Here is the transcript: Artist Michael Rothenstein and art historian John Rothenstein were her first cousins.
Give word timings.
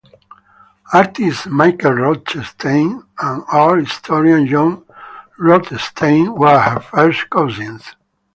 Artist 0.93 1.45
Michael 1.45 1.91
Rothenstein 1.93 3.03
and 3.21 3.43
art 3.51 3.81
historian 3.81 4.47
John 4.47 4.83
Rothenstein 5.37 6.33
were 6.33 6.57
her 6.59 6.79
first 6.79 7.29
cousins. 7.29 7.83